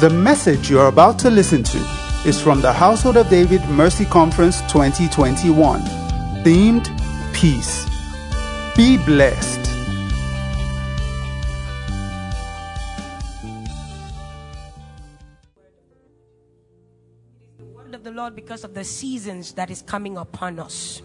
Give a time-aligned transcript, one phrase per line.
[0.00, 1.78] The message you are about to listen to
[2.26, 5.80] is from the Household of David Mercy Conference 2021,
[6.44, 6.84] themed
[7.32, 7.86] Peace.
[8.76, 9.64] Be blessed.
[17.56, 21.00] The word of the Lord because of the seasons that is coming upon us.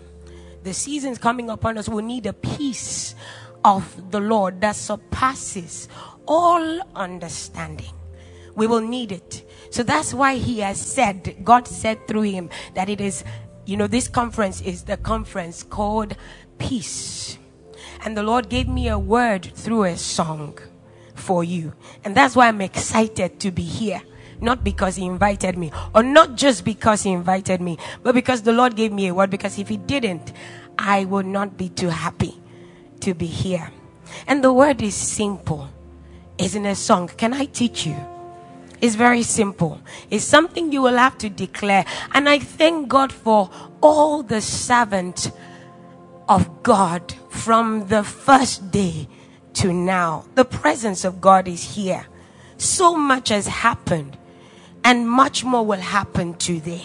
[0.63, 3.15] The seasons coming upon us will need a peace
[3.63, 5.87] of the Lord that surpasses
[6.27, 7.93] all understanding.
[8.55, 9.47] We will need it.
[9.69, 13.23] So that's why he has said, God said through him that it is,
[13.65, 16.15] you know, this conference is the conference called
[16.57, 17.37] peace.
[18.03, 20.57] And the Lord gave me a word through a song
[21.15, 21.73] for you.
[22.03, 24.01] And that's why I'm excited to be here.
[24.41, 28.51] Not because he invited me, or not just because he invited me, but because the
[28.51, 29.29] Lord gave me a word.
[29.29, 30.33] Because if he didn't,
[30.79, 32.41] I would not be too happy
[33.01, 33.69] to be here.
[34.25, 35.69] And the word is simple.
[36.39, 37.07] In a song.
[37.07, 37.95] Can I teach you?
[38.81, 39.79] It's very simple.
[40.09, 41.85] It's something you will have to declare.
[42.13, 45.31] And I thank God for all the servants
[46.27, 49.07] of God from the first day
[49.53, 50.25] to now.
[50.35, 52.07] The presence of God is here.
[52.57, 54.17] So much has happened,
[54.83, 56.83] and much more will happen today.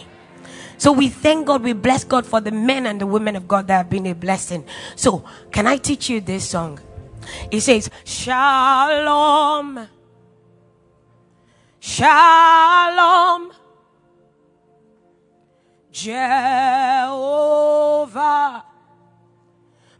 [0.79, 3.69] So we thank God, we bless God for the men and the women of God
[3.69, 4.65] that have been a blessing.
[4.95, 6.81] So, can I teach you this song?
[7.51, 9.89] It says, Shalom.
[11.87, 13.53] Shalom.
[15.93, 16.25] Jehovah.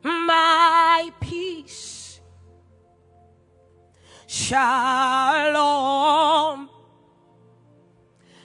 [0.03, 2.21] My peace.
[4.27, 4.69] Shalom.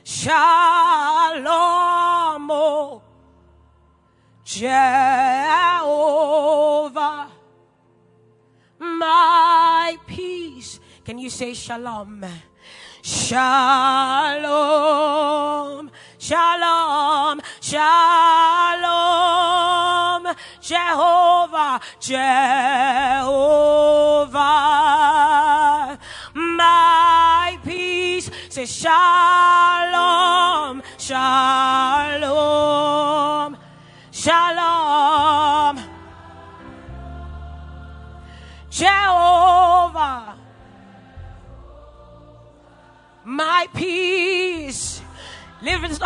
[0.03, 1.41] Shalom.
[2.51, 3.01] Oh.
[4.45, 4.91] Jehovah.
[8.77, 10.79] My peace.
[11.03, 12.23] Can you say shalom?
[13.03, 13.41] Shalom,
[16.19, 17.87] shalom, shalom,
[20.61, 22.29] Jehovah, Jehovah,
[26.35, 28.29] my peace.
[28.49, 29.23] Say shalom,
[30.99, 32.37] shalom,
[34.11, 35.79] shalom,
[38.69, 39.40] Jehovah
[43.31, 45.01] my peace.
[45.61, 46.01] Lift it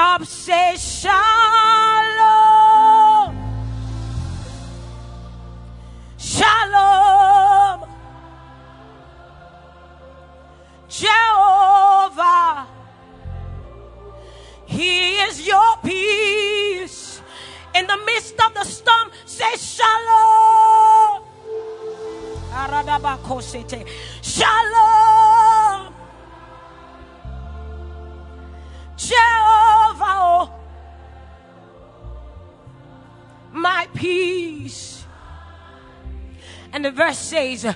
[37.54, 37.76] the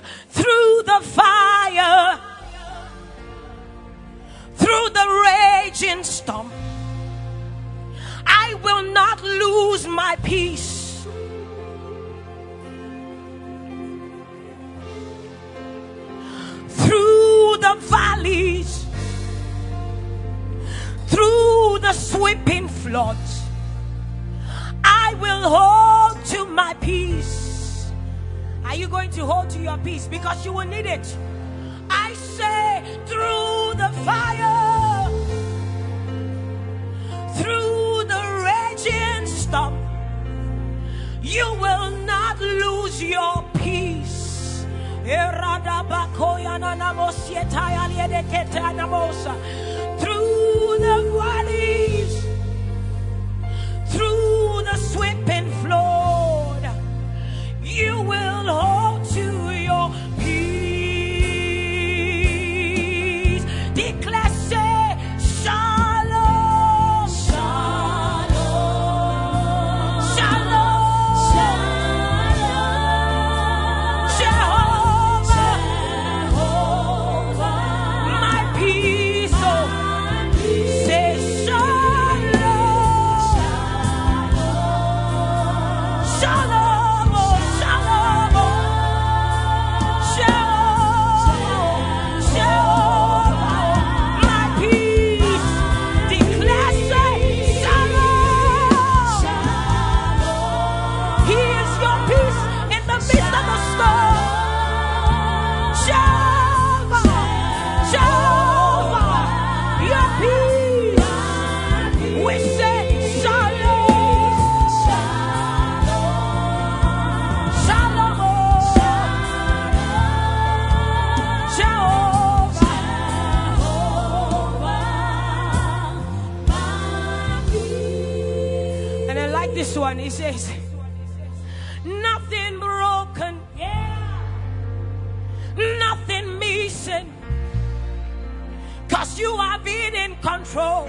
[139.20, 140.88] you have been in control.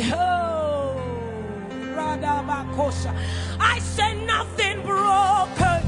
[0.00, 0.96] Oh,
[1.94, 3.12] Radabakosha.
[3.60, 5.80] I say nothing broken.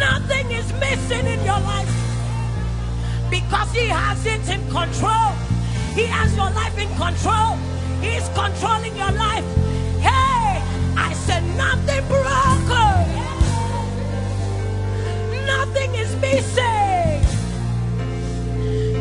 [0.00, 1.92] Nothing is missing in your life.
[3.30, 5.30] Because he has it in control.
[5.98, 7.56] He has your life in control.
[8.00, 9.44] He's controlling your life.
[10.00, 10.62] Hey,
[10.96, 12.43] I said nothing broken.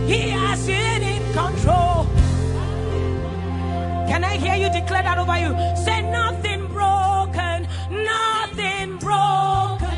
[0.06, 2.06] He has it in control.
[4.08, 5.56] Can I hear you declare that over you?
[5.78, 9.98] Say nothing broken, nothing broken,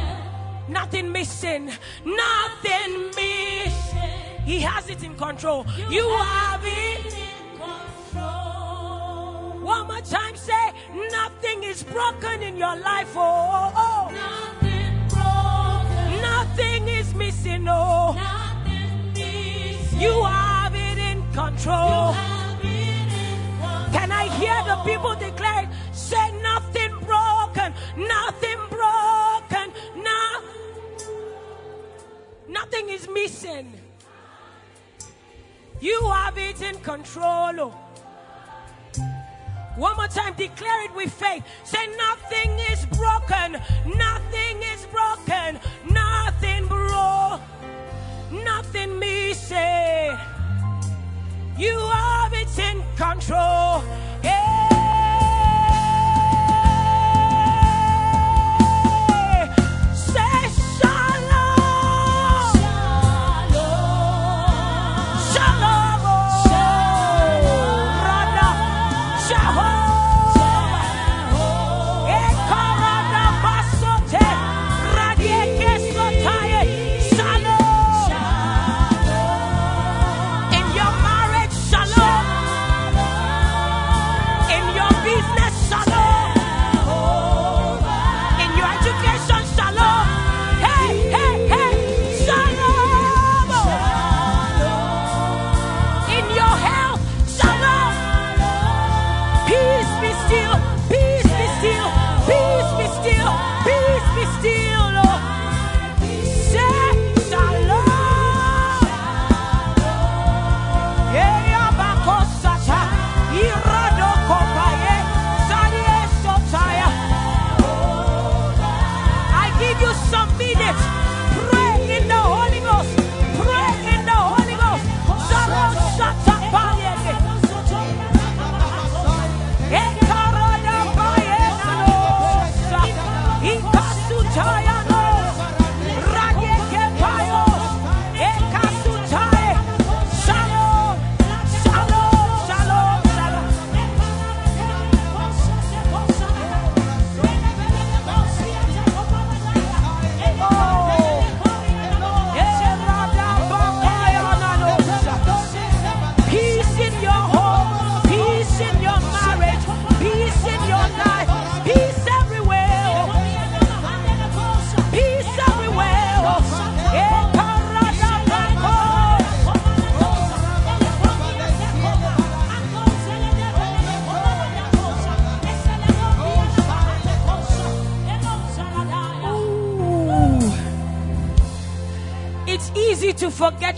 [0.68, 1.72] nothing missing,
[2.06, 4.44] nothing missing.
[4.46, 5.66] He has it in control.
[5.90, 9.60] You have it in control.
[9.60, 10.72] One more time, say
[11.12, 13.12] nothing is broken in your life.
[13.16, 13.74] Oh, oh.
[13.76, 14.12] oh.
[14.14, 16.22] Nothing broken.
[16.22, 17.66] nothing is missing.
[17.68, 18.16] Oh.
[20.00, 22.12] You have it in control.
[22.14, 23.22] have it in
[23.62, 23.92] control.
[23.92, 25.70] Can I hear the people declare it?
[25.96, 30.42] Say nothing broken, nothing broken, no,
[32.50, 33.72] nothing is missing.
[35.80, 37.74] You have it in control.
[39.78, 41.44] One more time, declare it with faith.
[41.66, 43.62] Say nothing is broken,
[43.98, 45.60] nothing is broken,
[45.92, 47.42] nothing broke,
[48.32, 49.25] nothing missing.
[51.58, 53.82] You have it in control.
[54.24, 54.65] Hey.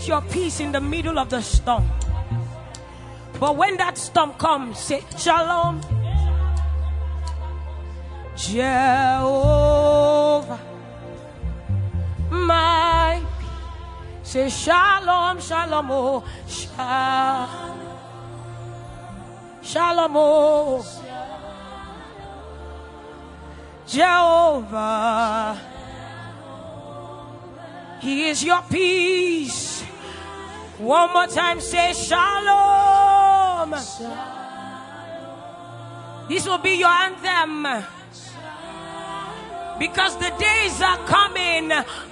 [0.08, 1.86] Your peace in the middle of the storm.
[3.38, 5.80] But when that storm comes, say shalom.
[8.36, 9.28] Jehovah,
[12.30, 13.48] my peace.
[14.22, 17.78] Say shalom, shalom, oh, shalom.
[19.62, 20.84] Shalom, oh.
[23.86, 25.60] Jehovah.
[28.00, 29.77] He is your peace.
[30.78, 33.70] One more time, say shalom.
[36.28, 37.66] This will be your anthem.
[39.80, 41.68] Because the days are coming,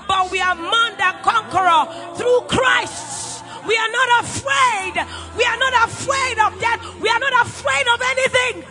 [0.08, 3.44] but we are more than conqueror through Christ.
[3.68, 5.06] We are not afraid.
[5.36, 7.00] We are not afraid of death.
[7.00, 8.64] We are not afraid of anything.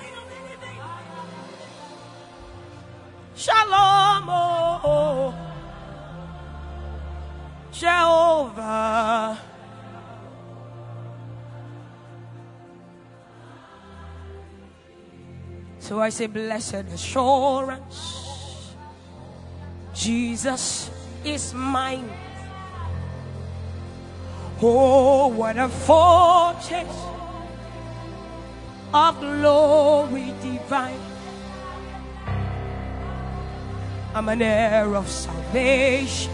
[3.35, 4.29] Shalom.
[4.29, 4.87] Oh, oh.
[4.87, 5.33] oh.
[7.71, 9.54] Jehovah.
[15.85, 18.73] So I say, blessed assurance.
[19.93, 20.89] Jesus
[21.23, 22.09] is mine.
[24.63, 26.89] Oh, what a foretaste
[28.95, 30.99] of glory divine.
[34.15, 36.33] I'm an heir of salvation,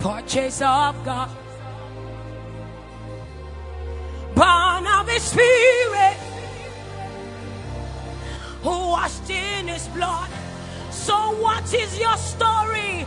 [0.00, 1.30] purchase of God,
[4.34, 5.69] born of His Spirit,
[9.10, 10.28] washed in His blood.
[10.90, 13.06] So, what is your story?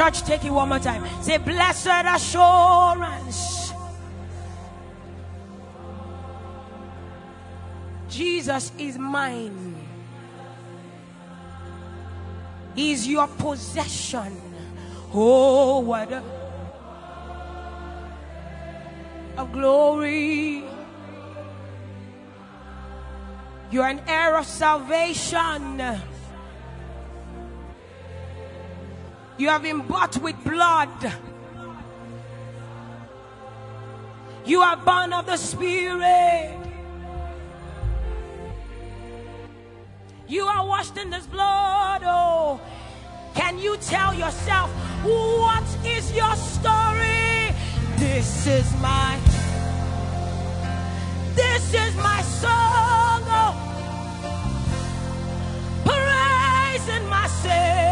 [0.00, 1.04] Church take it one more time?
[1.22, 3.74] Say, blessed assurance.
[8.08, 9.76] Jesus is mine.
[12.76, 14.40] Is your possession.
[15.12, 16.10] Oh, what
[19.36, 20.64] a glory.
[23.70, 26.00] You're an heir of salvation.
[29.40, 30.90] You have been bought with blood.
[34.44, 36.58] You are born of the Spirit.
[40.28, 42.02] You are washed in this blood.
[42.04, 42.60] Oh,
[43.34, 44.68] can you tell yourself
[45.04, 47.54] what is your story?
[47.96, 49.18] This is my.
[51.34, 53.22] This is my song.
[53.40, 53.54] Oh,
[55.86, 57.89] praising my Savior.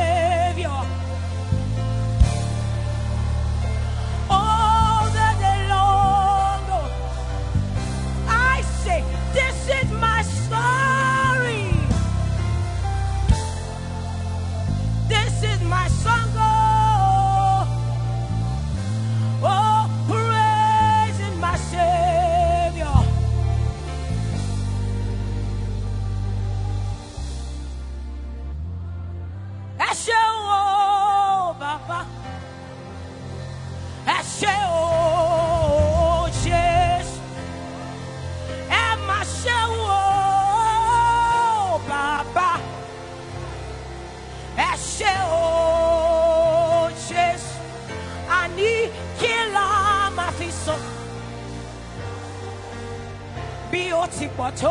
[54.39, 54.67] Ó ti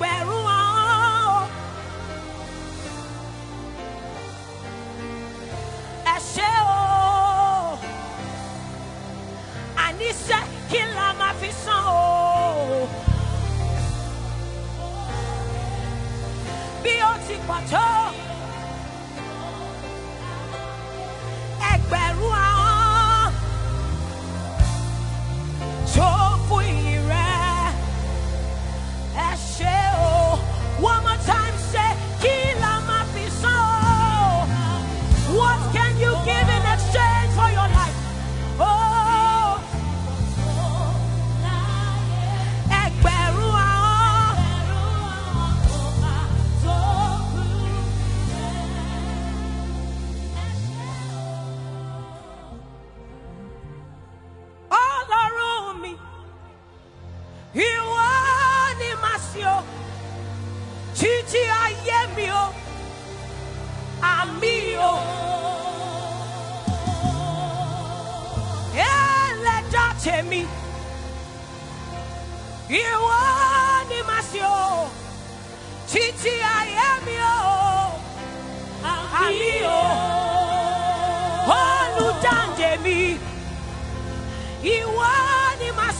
[0.00, 0.31] pọ̀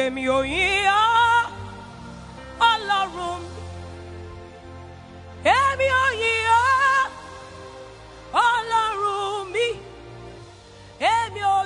[0.00, 1.10] èmi ò yìn ọ́
[2.70, 3.40] ọlọ́run.
[5.44, 6.64] Mi èmi ò yìn ọ́
[8.48, 9.66] ọlọ́run mi.
[11.14, 11.58] Èmi ò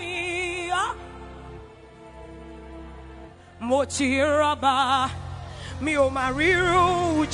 [3.68, 4.06] mo ti
[4.38, 4.74] rọ́bà
[5.84, 6.86] mi ò máa ríru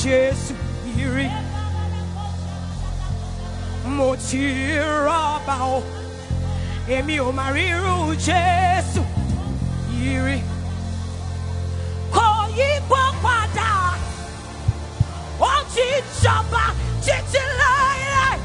[0.02, 0.54] Jésù
[0.96, 1.04] yìí.
[1.16, 1.28] Rí
[3.96, 4.42] mo ti
[5.06, 5.78] rọ́bà o
[6.96, 7.96] èmi ò máa ríru
[8.26, 9.02] Jésù
[10.00, 10.51] yìí.
[12.54, 13.94] 一波夸大，
[15.38, 15.80] 我去
[16.22, 17.64] 找吧，去去来
[18.12, 18.38] 来，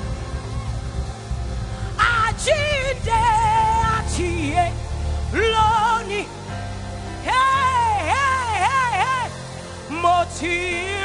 [1.98, 2.52] 啊去
[3.06, 4.72] 的啊去耶，
[5.32, 5.44] 罗，
[6.08, 6.26] 嘿
[7.26, 7.32] 嘿
[8.10, 8.12] 嘿
[8.94, 10.97] 嘿，莫去。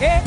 [0.00, 0.22] Hey,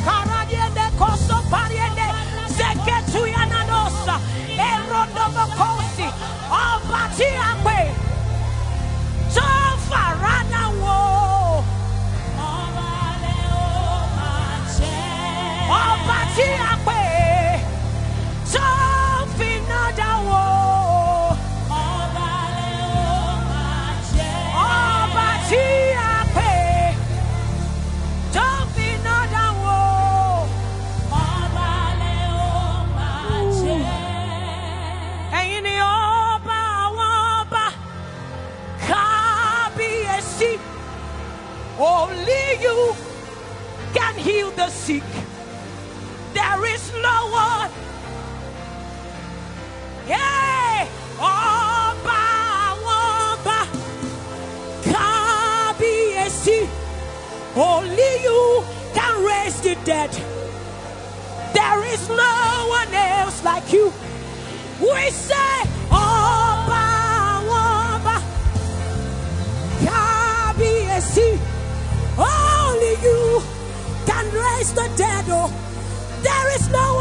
[63.53, 63.93] like you.
[64.81, 65.55] We say,
[65.91, 66.85] Oba,
[67.61, 68.15] Oba,
[69.85, 71.29] Kabiyesi.
[72.17, 73.43] Only you
[74.09, 75.25] can raise the dead.
[75.29, 75.49] Oh,
[76.23, 76.92] there is no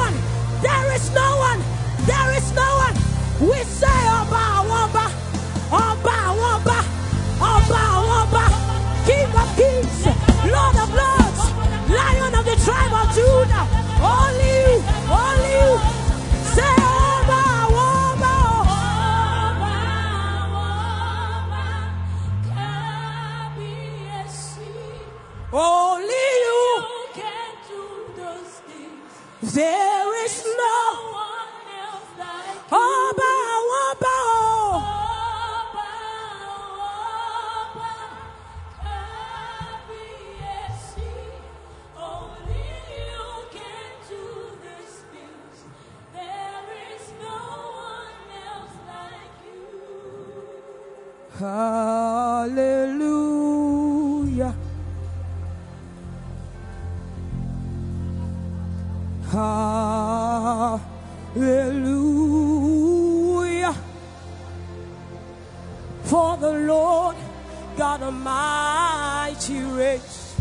[69.83, 70.37] grace.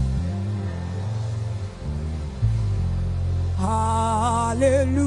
[3.58, 4.97] Hallelujah.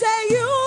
[0.00, 0.59] say you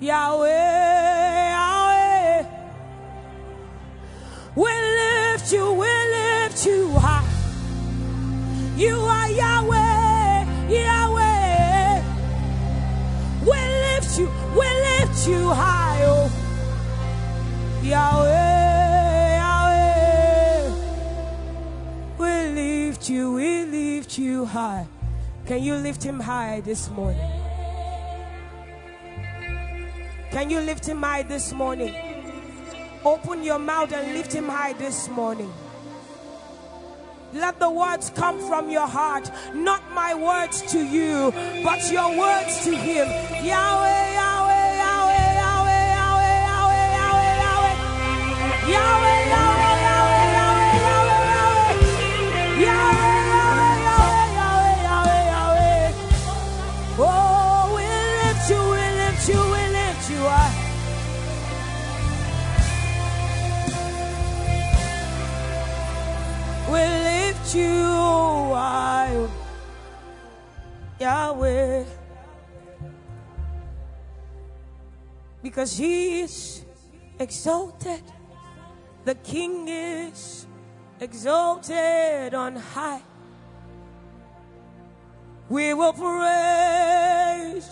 [0.00, 2.44] Yahweh, Yahweh.
[4.54, 7.24] We lift you, we lift you high.
[8.76, 12.02] You are Yahweh, Yahweh.
[13.40, 16.30] We lift you, we lift you high, oh.
[17.82, 20.72] Yahweh, Yahweh.
[22.18, 24.86] We lift you, we lift you high.
[25.46, 27.35] Can you lift him high this morning?
[30.36, 31.94] Can you lift him high this morning?
[33.06, 35.50] Open your mouth and lift him high this morning.
[37.32, 41.32] Let the words come from your heart, not my words to you,
[41.64, 43.08] but your words to him.
[43.46, 49.05] Yahweh, Yahweh, Yahweh, Yahweh, Yahweh, Yahweh, Yahweh, Yahweh.
[71.06, 71.84] Yahweh,
[75.40, 76.64] because He is
[77.20, 78.02] exalted.
[79.04, 80.46] The King is
[80.98, 83.02] exalted on high.
[85.48, 87.68] We will praise,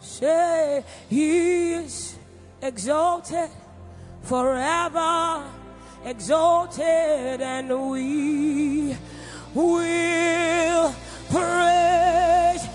[0.00, 2.18] say He is
[2.60, 3.50] exalted
[4.22, 5.44] forever,
[6.04, 8.96] exalted, and we
[9.54, 10.92] will
[11.34, 12.68] praise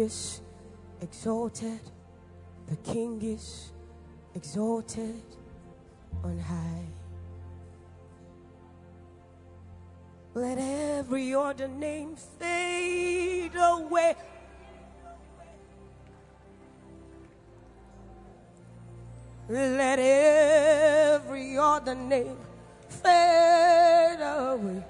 [0.00, 0.40] is
[1.02, 1.80] exalted.
[2.68, 3.72] The King is
[4.34, 5.22] exalted
[6.24, 6.86] on high.
[10.34, 14.14] Let every other name fade away.
[19.48, 22.36] Let every other name
[22.88, 24.84] fade away.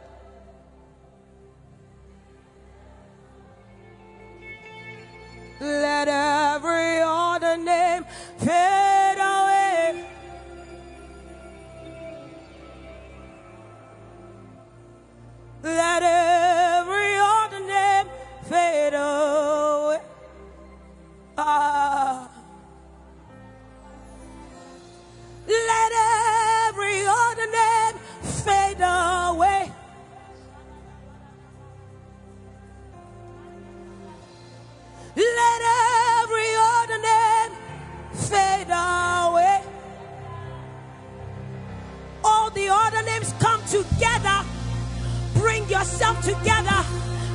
[46.23, 46.85] Together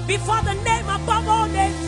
[0.07, 1.84] before the name above all names.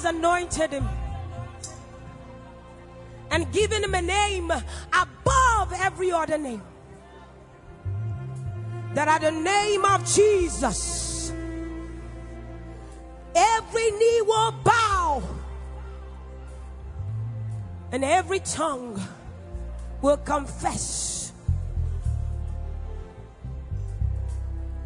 [0.00, 0.88] Has anointed him
[3.30, 6.62] and given him a name above every other name.
[8.94, 11.32] That at the name of Jesus,
[13.34, 15.22] every knee will bow
[17.92, 19.00] and every tongue
[20.00, 21.32] will confess.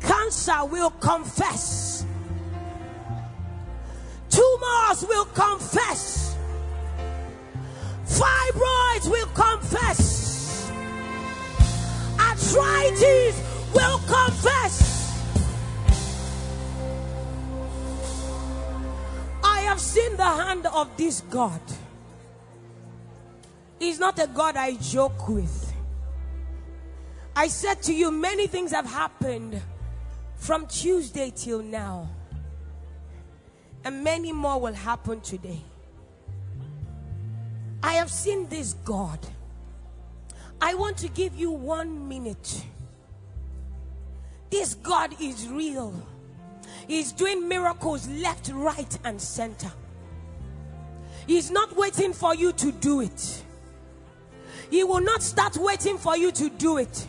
[0.01, 2.05] Cancer will confess.
[5.03, 6.37] Will confess.
[8.05, 10.71] Fibroids will confess.
[12.19, 13.43] Arthritis
[13.75, 15.25] will confess.
[19.43, 21.61] I have seen the hand of this God.
[23.81, 25.75] He's not a God I joke with.
[27.35, 29.61] I said to you, many things have happened
[30.37, 32.09] from Tuesday till now,
[33.85, 35.61] and many more will happen today.
[37.83, 39.19] I have seen this God.
[40.61, 42.65] I want to give you one minute.
[44.51, 45.93] This God is real.
[46.89, 49.71] He's doing miracles left, right, and center.
[51.27, 53.43] He's not waiting for you to do it.
[54.71, 57.07] He will not start waiting for you to do it.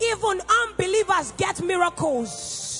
[0.00, 2.79] Even unbelievers get miracles.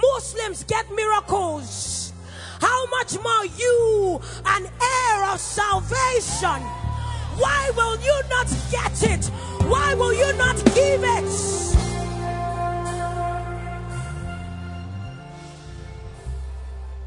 [0.00, 2.12] Muslims get miracles.
[2.60, 6.62] How much more you, an heir of salvation?
[7.38, 9.26] Why will you not get it?
[9.68, 11.30] Why will you not give it?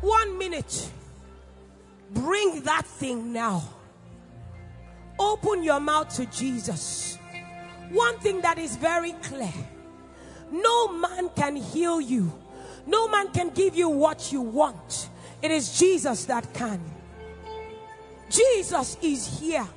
[0.01, 0.89] One minute.
[2.11, 3.63] Bring that thing now.
[5.19, 7.17] Open your mouth to Jesus.
[7.89, 9.53] One thing that is very clear
[10.51, 12.31] no man can heal you,
[12.85, 15.09] no man can give you what you want.
[15.41, 16.81] It is Jesus that can.
[18.29, 19.67] Jesus is here.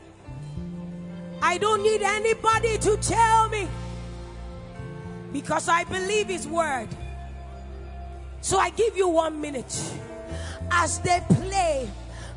[1.43, 3.69] I don't need anybody to tell me
[5.33, 6.89] because I believe His word.
[8.41, 9.75] So I give you one minute
[10.71, 11.91] as they play.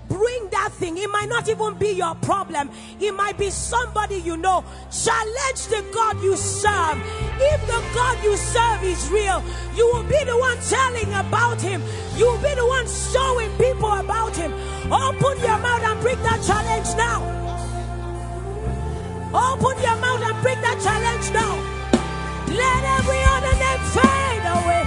[0.10, 0.98] Bring that thing.
[0.98, 2.70] It might not even be your problem.
[3.00, 4.64] It might be somebody you know.
[4.92, 6.98] Challenge the God you serve.
[7.40, 9.44] If the God you serve is real,
[9.76, 11.82] you will be the one telling about him.
[12.16, 14.54] You will be the one showing people about him.
[14.92, 17.20] Open your mouth and bring that challenge now.
[19.34, 21.54] Open your mouth and bring that challenge now.
[22.48, 24.84] Let every other name fade away.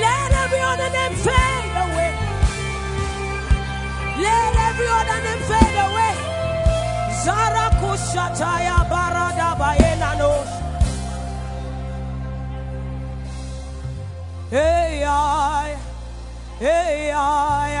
[0.00, 1.69] Let every other name fade.
[4.24, 6.14] Let every other name fade away.
[7.24, 10.50] Zara kushataya barada bayena nos.
[14.50, 15.76] Hey ay,
[16.58, 17.74] hey ay,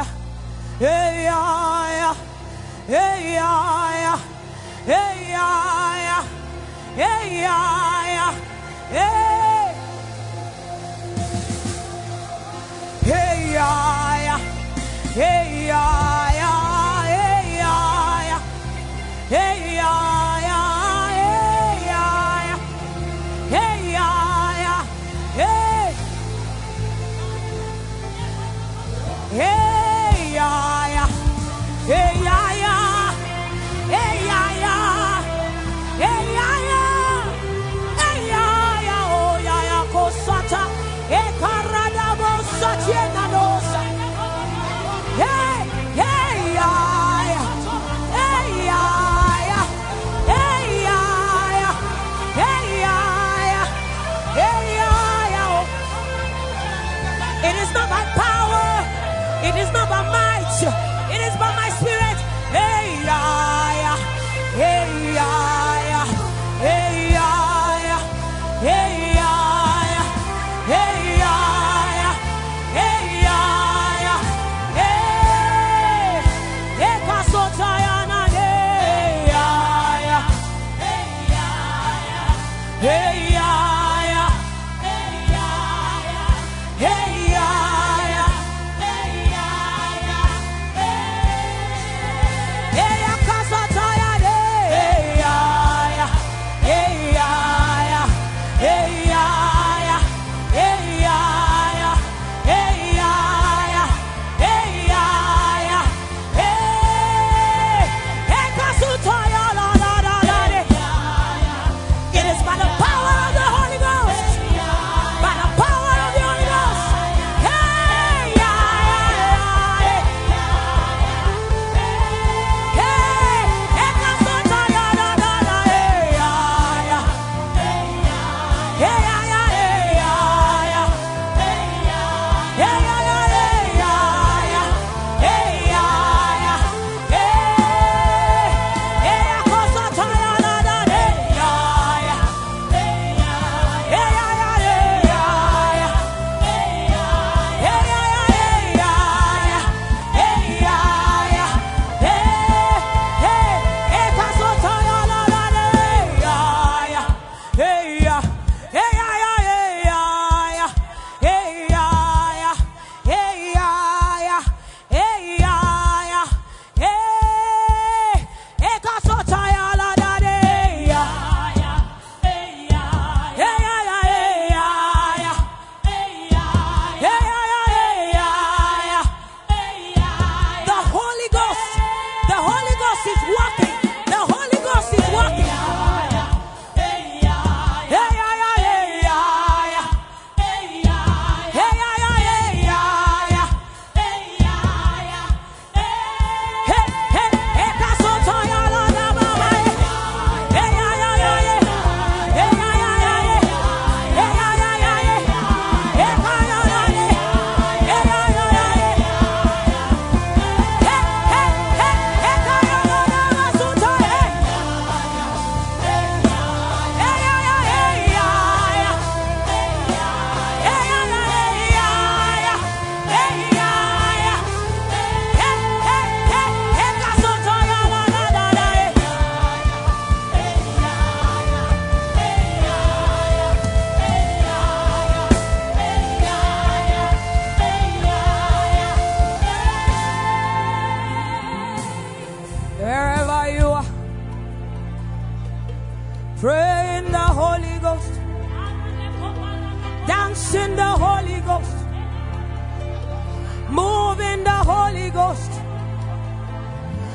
[0.78, 2.14] hey ay,
[2.86, 4.18] hey ay,
[4.86, 6.24] hey ay,
[6.96, 8.50] hey hey.
[8.92, 9.49] Hey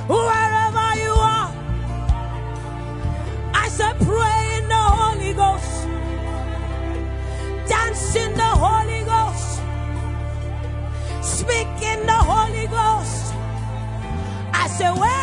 [0.08, 1.52] wherever you are.
[3.54, 5.88] I said, pray in the Holy Ghost,
[7.68, 9.62] dance in the Holy Ghost,
[11.24, 13.34] speak in the Holy Ghost.
[14.54, 15.15] I said, where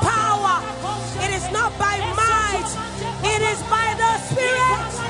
[0.00, 0.62] power.
[1.24, 2.70] It is not by might.
[3.24, 5.06] It is by the Spirit.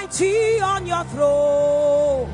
[0.00, 2.32] mighty on your throne.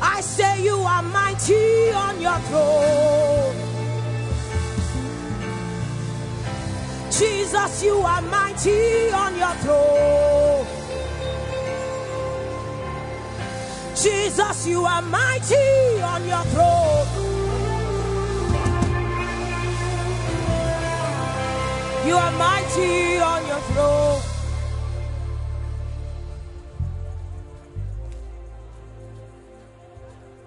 [0.00, 3.56] I say you are mighty on your throne.
[7.10, 10.66] Jesus, you are mighty on your throne.
[13.96, 17.27] Jesus, you are mighty on your throne.
[22.08, 24.22] You are mighty on your throne.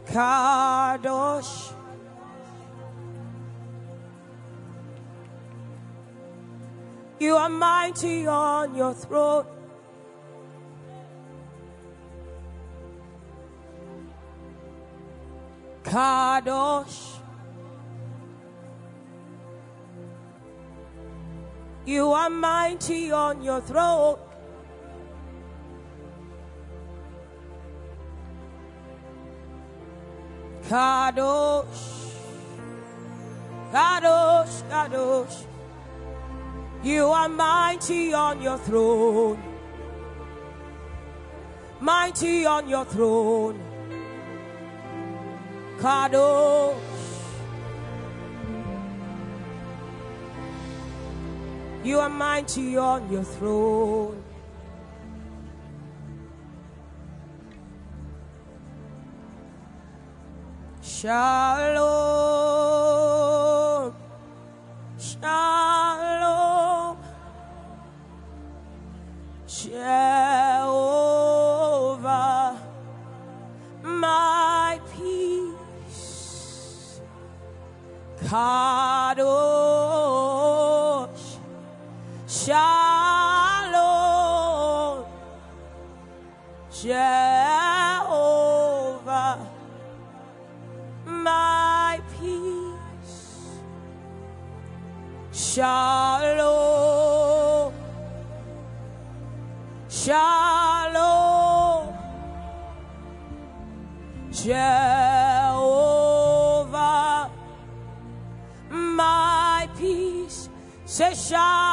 [0.07, 1.73] Kadosh.
[7.19, 9.45] You are mighty on your throne.
[15.83, 17.20] Kadosh.
[21.91, 24.17] You are mighty on your throne.
[30.69, 31.83] Kadosh.
[33.73, 35.45] Kadosh, Kadosh.
[36.81, 39.43] You are mighty on your throne.
[41.81, 43.59] Mighty on your throne.
[45.81, 46.90] Kadosh.
[51.83, 54.23] You are mighty on your throne.
[60.83, 61.81] Shalom.
[64.99, 66.97] Shalom.
[69.47, 69.79] Jehovah,
[73.83, 77.01] my peace.
[78.23, 78.70] Kadosh.
[82.43, 82.55] Shalom.
[86.81, 87.05] Jehovah,
[91.05, 93.61] my peace.
[95.31, 96.51] Shalom.
[99.87, 101.93] Shalom.
[104.31, 104.89] Jehovah,
[108.71, 110.49] my peace.
[110.85, 111.70] Say shalom.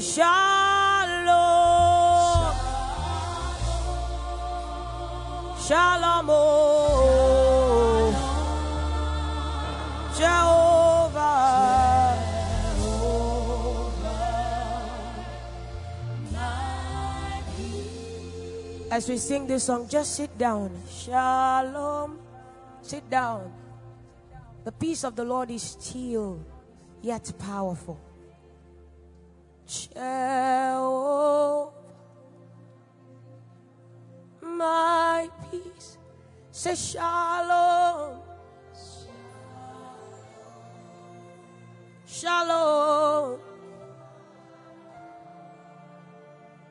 [0.00, 1.26] Shalom.
[5.58, 6.28] Shalom.
[10.16, 11.38] Jehovah.
[18.90, 20.70] As we sing this song, just sit down.
[20.88, 22.18] Shalom.
[22.82, 23.52] Sit down.
[24.64, 26.38] The peace of the Lord is still
[27.02, 28.07] yet powerful.
[29.98, 31.72] Jehovah,
[34.42, 35.98] my peace.
[36.52, 38.20] Say shalom.
[42.06, 43.40] Shalom.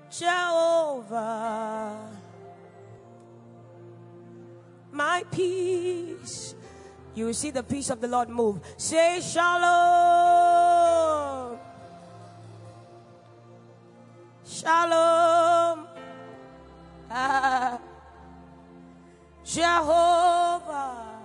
[0.10, 2.10] Jehovah,
[4.92, 6.56] my peace.
[7.14, 8.62] You will see the peace of the Lord move.
[8.78, 10.27] Say shalom.
[19.58, 21.18] Jehovah.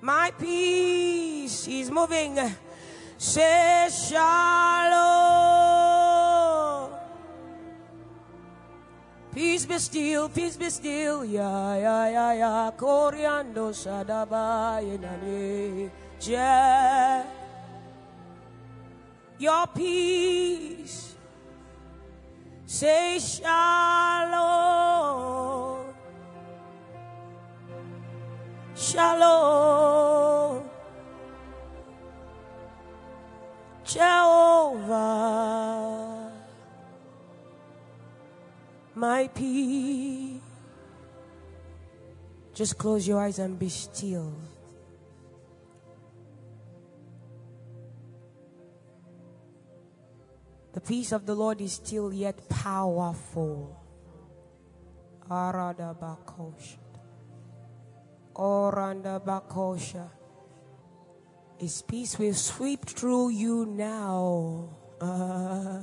[0.00, 2.38] My peace is moving.
[3.18, 4.94] Say shalom.
[9.34, 11.24] Peace be still, peace be still.
[11.24, 12.70] Ya ya ya ya.
[12.78, 15.90] Coriando sadaba inani.
[16.22, 17.26] Je.
[19.42, 21.18] Your peace.
[22.64, 24.85] Say shalom.
[28.76, 30.68] Shalom.
[33.86, 35.12] Jehovah,
[38.94, 40.42] my peace.
[42.52, 44.34] Just close your eyes and be still.
[50.72, 53.80] The peace of the Lord is still yet powerful.
[58.36, 60.04] Aradabakosha.
[60.04, 60.08] Orandabakosha.
[61.58, 64.68] His peace will sweep through you now.
[65.00, 65.80] Uh,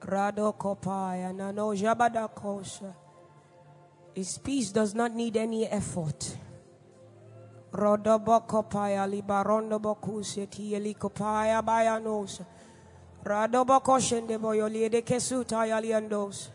[0.00, 2.92] Radokopaya nano jabadakosha.
[4.14, 6.36] His peace does not need any effort.
[7.72, 12.40] Rodobokopaya libarondo bokuse tieli kopaya bayanos.
[13.24, 16.50] Radobokoshende boyoliede kesuta yaliandos.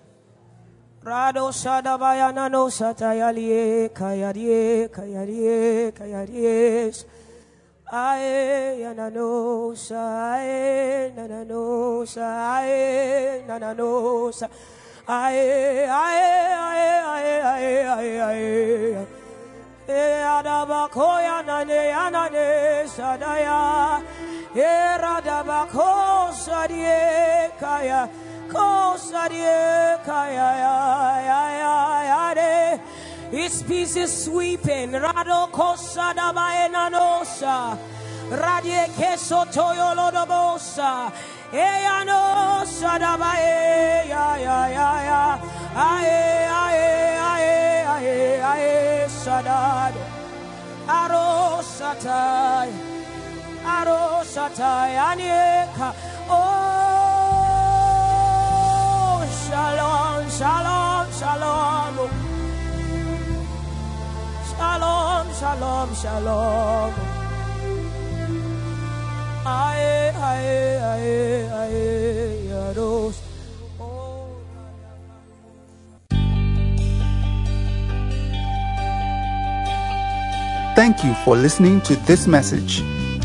[1.06, 7.06] Rado sada bayanano satayalie kayarie kayarie kayaries.
[7.94, 10.02] Ae yananosa
[10.34, 12.26] ae nananosa
[12.58, 14.50] ae nananosa
[15.08, 16.26] ae ae
[16.66, 19.08] ae ae ae ae ae
[19.88, 20.02] E
[20.36, 22.50] adabakoya nane anane
[22.90, 24.02] sadaya
[24.56, 28.10] E radabako sadie kaya
[33.32, 34.92] His peace is sweeping.
[34.92, 37.78] Rado kosa dabaenanosa.
[38.32, 41.12] Radie keso toyo lodobosa.
[41.52, 45.40] Eyano sadabae ya ya ya ya.
[45.76, 50.04] Ae ae ae ae ae sadado.
[50.88, 52.72] Aro satai.
[53.78, 55.94] Aro satai anieka.
[59.48, 62.36] Shalom shalom shalom.
[64.58, 66.94] Shalom, shalom, shalom.
[69.46, 73.16] Aye, aye, aye, aye, yados.
[73.80, 74.28] Oh,
[80.76, 82.82] Thank you for listening to this message.